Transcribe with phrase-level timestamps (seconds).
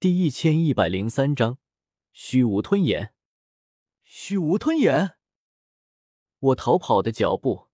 [0.00, 1.58] 第一千一百零三章
[2.12, 3.12] 虚无吞炎。
[4.04, 5.16] 虚无吞炎，
[6.38, 7.66] 我逃跑的脚步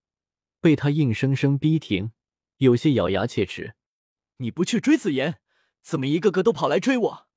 [0.59, 2.13] 被他硬生生逼停，
[2.57, 3.77] 有些咬牙切齿。
[4.39, 5.39] 你不去追紫妍，
[5.83, 7.29] 怎么一个个都跑来追我？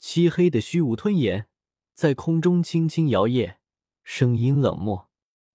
[0.00, 1.48] 漆黑的虚无吞炎
[1.94, 3.58] 在空中轻轻摇曳，
[4.02, 5.12] 声音冷漠：“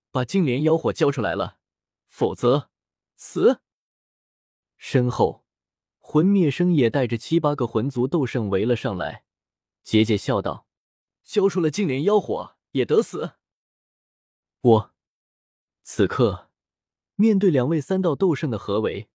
[0.09, 1.59] 把净莲妖火交出来了，
[2.07, 2.71] 否则
[3.17, 3.59] 死。”
[4.79, 5.44] 身后，
[6.07, 9.25] 魂灭生也带着七八个魂族斗圣围了上来，
[9.83, 10.67] 桀桀笑道。
[11.23, 13.31] 交出了净莲妖火，也得死。
[14.61, 14.93] 我
[15.81, 16.51] 此刻
[17.15, 19.09] 面对两位三道斗圣的合围，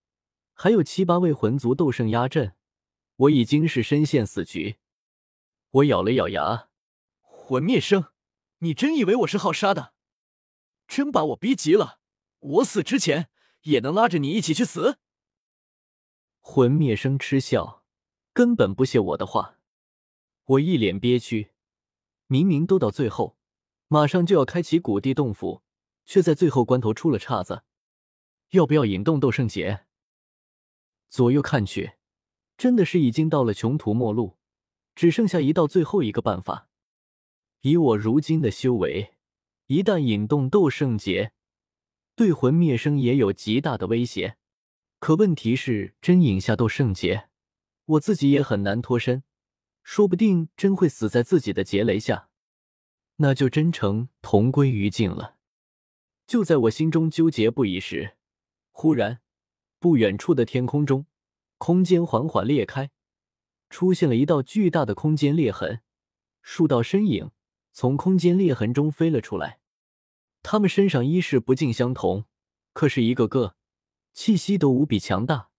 [0.53, 2.57] 还有七八位魂族斗圣压阵，
[3.17, 4.77] 我已经是身陷死局。
[5.71, 6.69] 我咬了咬牙，
[7.23, 8.07] 魂灭生，
[8.59, 9.95] 你真以为我是好杀的？
[10.89, 12.01] 真把我逼急了，
[12.41, 13.31] 我死之前
[13.63, 14.99] 也能拉着你一起去死。
[16.41, 17.85] 魂灭生嗤笑，
[18.33, 19.59] 根本不屑我的话。
[20.45, 21.53] 我一脸憋屈。
[22.27, 23.37] 明明都到最后，
[23.89, 25.63] 马上就要开启古地洞府，
[26.07, 27.63] 却在最后关头出了岔子。
[28.51, 29.87] 要不要引动斗圣劫？
[31.09, 31.93] 左右看去，
[32.57, 34.37] 真的是已经到了穷途末路，
[34.95, 36.69] 只剩下一道最后一个办法。
[37.61, 39.15] 以我如今的修为，
[39.67, 41.33] 一旦引动斗圣劫，
[42.17, 44.37] 对魂灭生也有极大的威胁。
[45.01, 47.31] 可问题是，真引下斗圣劫，
[47.87, 49.25] 我自己也很难脱身。
[49.83, 52.29] 说不定真会死在自己的劫雷下，
[53.17, 55.37] 那就真成同归于尽了。
[56.27, 58.19] 就在我心中纠结不已时，
[58.73, 59.21] 忽然，
[59.79, 61.07] 不远处的天空中，
[61.57, 62.91] 空间缓缓裂开，
[63.71, 65.81] 出现了一道巨大的空间裂痕，
[66.43, 67.31] 数道身影
[67.73, 69.61] 从空间裂痕中飞了出来。
[70.43, 72.27] 他们身上衣饰不尽相同，
[72.75, 73.57] 可是一个个
[74.13, 75.51] 气息都无比强大，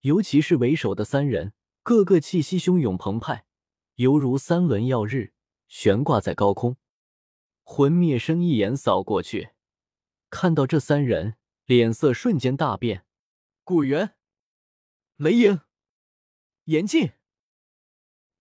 [0.00, 3.46] 尤其是为首的三人，个个气息汹涌澎湃。
[3.96, 5.34] 犹如三轮耀日
[5.68, 6.78] 悬挂在高空，
[7.62, 9.50] 魂灭生一眼扫过去，
[10.30, 11.36] 看到这三人，
[11.66, 13.04] 脸色瞬间大变。
[13.62, 14.16] 古元、
[15.16, 15.60] 雷影、
[16.64, 17.12] 严禁，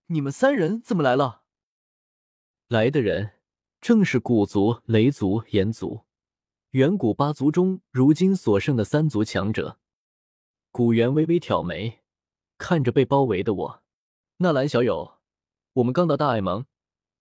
[0.07, 1.43] 你们三人怎么来了？
[2.67, 3.33] 来的人
[3.81, 6.05] 正是古族、雷族、炎族，
[6.71, 9.77] 远古八族中如今所剩的三族强者。
[10.71, 12.01] 古元微微挑眉，
[12.57, 13.83] 看着被包围的我，
[14.37, 15.19] 纳兰小友。
[15.73, 16.65] 我们刚到大爱盟，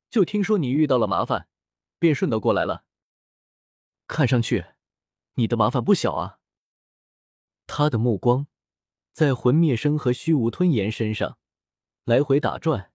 [0.09, 1.49] 就听说你遇到了麻烦，
[1.99, 2.85] 便顺道过来了。
[4.07, 4.67] 看上去，
[5.35, 6.39] 你的麻烦不小啊。
[7.67, 8.47] 他的目光
[9.13, 11.39] 在魂灭生和虚无吞炎身上
[12.05, 12.93] 来回打转，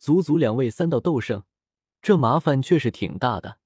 [0.00, 1.44] 足足两位三道斗圣，
[2.02, 3.60] 这麻烦却是挺大的。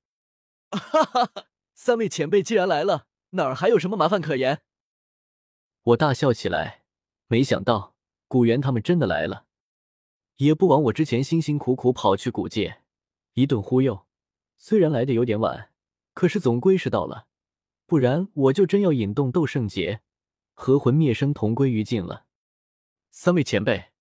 [0.70, 1.44] 哈哈哈！
[1.80, 4.62] 三位前辈既然来了，哪儿还有什么麻烦可言？
[5.84, 6.82] 我大笑起来，
[7.28, 7.94] 没想到
[8.26, 9.46] 古元他们真的来了。
[10.38, 12.82] 也不枉我之前辛辛苦苦跑去古界，
[13.34, 14.08] 一顿忽悠。
[14.56, 15.70] 虽然来的有点晚，
[16.14, 17.28] 可是总归是到了，
[17.86, 20.00] 不然我就真要引动斗圣劫，
[20.54, 22.26] 和魂灭生同归于尽了。
[23.12, 23.92] 三位前辈，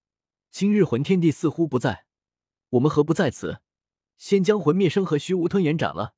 [0.49, 2.07] 今日魂天帝似乎不在，
[2.69, 3.61] 我们何不在此，
[4.17, 6.15] 先将魂灭生和虚无吞炎斩了，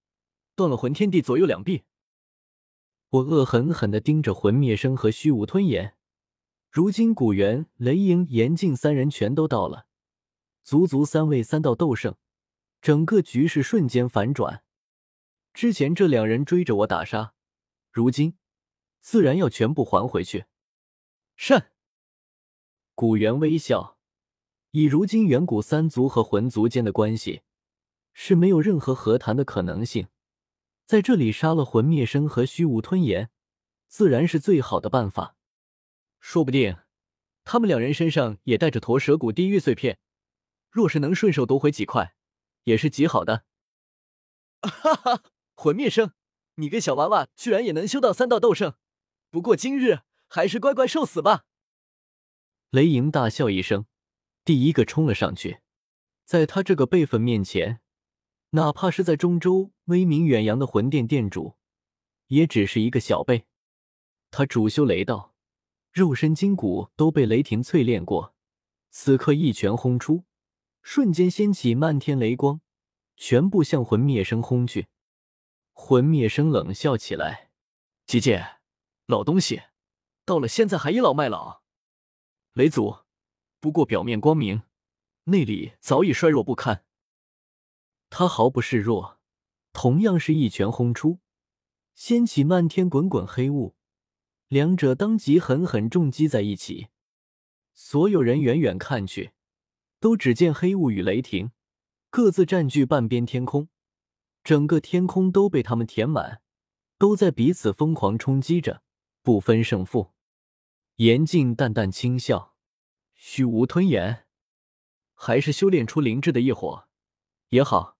[0.59, 1.83] 断了魂天帝左右两臂？
[3.11, 5.95] 我恶狠狠地盯着魂灭生和虚无吞炎。
[6.69, 9.87] 如今古元、雷影、严禁三人全都到了。
[10.61, 12.17] 足足三位三道斗圣，
[12.81, 14.61] 整个局势瞬间反转。
[15.53, 17.33] 之前这两人追着我打杀，
[17.89, 18.37] 如今
[18.99, 20.43] 自然要全部还回去。
[21.37, 21.71] 善。
[22.95, 23.97] 古元微笑，
[24.71, 27.43] 以如今远古三族和魂族间的关系，
[28.11, 30.09] 是没有任何和谈的可能性。
[30.89, 33.29] 在这里杀了魂灭生和虚无吞炎，
[33.87, 35.35] 自然是最好的办法。
[36.19, 36.77] 说不定
[37.43, 39.99] 他们两人身上也带着驼蛇骨地狱碎片。
[40.71, 42.15] 若是能顺手夺回几块，
[42.63, 43.43] 也是极好的。
[44.65, 45.23] 哈哈，
[45.53, 46.13] 魂灭生，
[46.55, 48.73] 你个小娃娃居然也能修到三道斗圣，
[49.29, 51.45] 不过今日还是乖乖受死吧！
[52.71, 53.85] 雷莹大笑一声，
[54.43, 55.59] 第一个冲了上去。
[56.25, 57.79] 在他这个辈分面前，
[58.51, 61.55] 哪怕是在中州威名远扬的魂殿殿主，
[62.27, 63.45] 也只是一个小辈。
[64.31, 65.35] 他主修雷道，
[65.91, 68.33] 肉身筋骨都被雷霆淬炼过，
[68.89, 70.23] 此刻一拳轰出。
[70.81, 72.61] 瞬间掀起漫天雷光，
[73.15, 74.87] 全部向魂灭生轰去。
[75.73, 77.51] 魂灭生冷笑起来
[78.07, 78.57] ：“姐姐，
[79.05, 79.61] 老东西，
[80.25, 81.61] 到了现在还倚老卖老。
[82.53, 82.99] 雷祖，
[83.59, 84.63] 不过表面光明，
[85.25, 86.83] 内里早已衰弱不堪。”
[88.09, 89.19] 他毫不示弱，
[89.73, 91.19] 同样是一拳轰出，
[91.95, 93.75] 掀起漫天滚滚黑雾，
[94.47, 96.89] 两者当即狠狠重击在一起。
[97.73, 99.33] 所有人远远看去。
[100.01, 101.51] 都只见黑雾与雷霆
[102.09, 103.67] 各自占据半边天空，
[104.45, 106.41] 整个天空都被他们填满，
[106.97, 108.81] 都在彼此疯狂冲击着，
[109.21, 110.13] 不分胜负。
[110.95, 112.55] 严静淡淡轻笑
[113.13, 114.25] ：“虚无吞炎，
[115.13, 116.87] 还是修炼出灵智的一伙
[117.49, 117.98] 也好。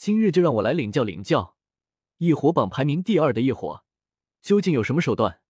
[0.00, 1.58] 今日就让我来领教领教，
[2.16, 3.84] 异火榜排名第二的异火
[4.40, 5.42] 究竟有什么手段。”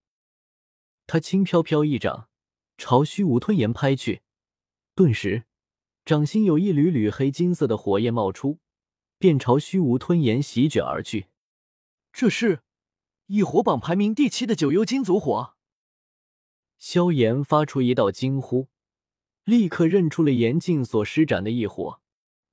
[1.07, 2.29] 他轻飘飘一掌
[2.77, 4.23] 朝虚无吞炎拍去，
[4.97, 5.45] 顿时
[6.05, 8.59] 掌心有一缕缕黑金色的火焰冒出，
[9.19, 11.29] 便朝虚无吞炎席卷而去。
[12.13, 12.65] 这是
[13.27, 15.55] 异火榜排名第七的九幽金族火。
[16.77, 18.67] 萧炎发出一道惊呼，
[19.45, 22.01] 立刻认出了严禁所施展的异火。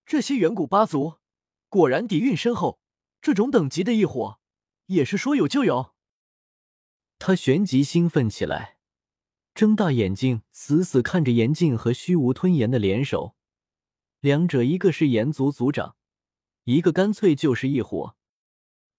[0.05, 1.15] 这些远古八族
[1.69, 2.79] 果然底蕴深厚，
[3.21, 4.39] 这种等级的异火
[4.87, 5.93] 也是说有就有。
[7.19, 8.77] 他旋即兴奋起来，
[9.53, 13.35] 睁大眼睛死死看着严禁和虚无吞炎的联手。
[14.19, 15.95] 两者一个是炎族族长，
[16.63, 18.15] 一个干脆就是异火。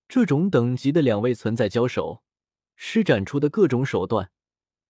[0.08, 2.22] 这种等级的两位存在交手，
[2.76, 4.30] 施展出的各种手段。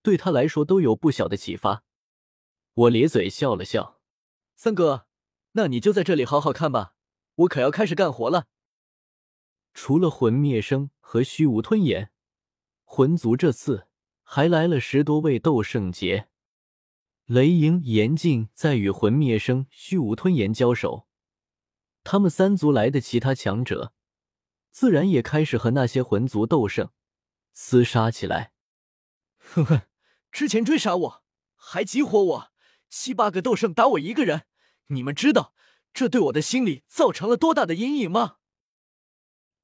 [0.00, 1.82] 对他来说都有不小的启发。
[2.74, 4.00] 我咧嘴笑了笑
[4.54, 5.06] ：“三哥，
[5.52, 6.94] 那你就在这里好好看吧，
[7.38, 8.46] 我可要开始干活了。”
[9.74, 12.10] 除了魂灭生和虚无吞炎，
[12.84, 13.88] 魂族这次
[14.22, 16.28] 还来了十多位斗圣劫。
[17.26, 21.06] 雷影、严静在与魂灭生、虚无吞炎交手，
[22.02, 23.92] 他们三族来的其他强者，
[24.70, 26.90] 自然也开始和那些魂族斗圣
[27.54, 28.52] 厮杀起来。
[29.38, 29.82] 哼哼。
[30.30, 31.24] 之前追杀我，
[31.56, 32.52] 还激活我，
[32.90, 34.42] 七八个斗圣打我一个人，
[34.88, 35.54] 你们知道
[35.98, 38.36] 这对我的心理造成了多大的阴影吗？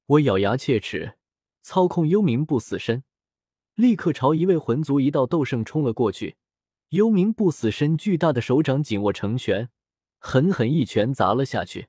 [0.05, 1.17] 我咬牙切齿，
[1.61, 3.05] 操控幽冥不死身，
[3.75, 6.35] 立刻朝一位魂族一道斗圣冲了过去。
[6.89, 9.69] 幽冥不死身巨大的手掌紧握成拳，
[10.19, 11.87] 狠狠一拳砸了下去。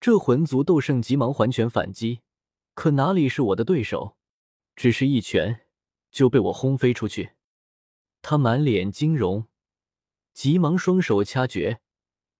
[0.00, 2.22] 这魂族斗圣急忙还拳反击，
[2.74, 4.16] 可哪里是我的对手？
[4.74, 5.68] 只是一拳
[6.10, 7.34] 就被我轰飞出去。
[8.22, 9.46] 他满脸惊容，
[10.34, 11.80] 急忙双手掐诀，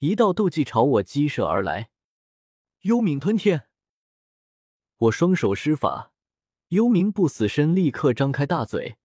[0.02, 1.92] 一道斗技朝我激射而来。
[2.80, 3.68] 幽冥吞天，
[4.96, 6.12] 我双手施法，
[6.70, 8.96] 幽冥不死身立刻张开大嘴，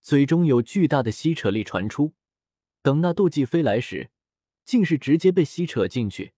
[0.00, 2.14] 嘴中有巨大的吸扯力传出。
[2.82, 4.10] 等那斗技飞来时，
[4.64, 6.34] 竟是直接被吸扯进去，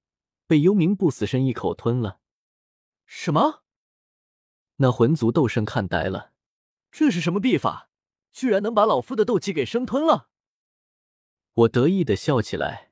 [0.46, 2.20] 被幽冥不死身一口吞了。
[3.06, 3.62] 什么？
[4.76, 6.34] 那魂族斗圣看呆了，
[6.92, 7.88] 这是什么秘法？
[8.32, 10.28] 居然能把老夫的斗技给生吞了！
[11.54, 12.90] 我得意的笑起来。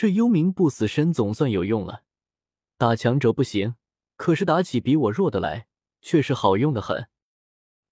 [0.00, 2.04] 这幽冥不死身总算有用了，
[2.78, 3.74] 打强者不行，
[4.16, 5.68] 可是打起比我弱的来，
[6.00, 7.10] 却是好用的很。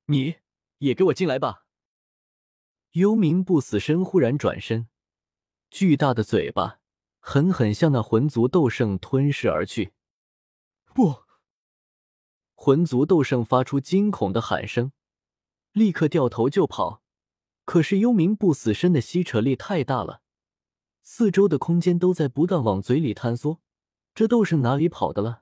[0.07, 0.37] 你
[0.79, 1.67] 也给我进来吧！
[2.93, 4.89] 幽冥不死身忽然转身，
[5.69, 6.81] 巨大的嘴巴
[7.21, 9.93] 狠狠向那魂族斗圣吞噬而去。
[10.95, 11.25] 不！
[12.55, 14.93] 魂族斗圣发出惊恐的喊声。
[15.73, 17.03] 立刻掉头就跑，
[17.67, 20.23] 可是幽冥不死身的吸扯力太大了，
[21.11, 23.63] 四周的空间都在不断往嘴里坍缩。
[24.15, 25.41] 这都是哪里跑的了？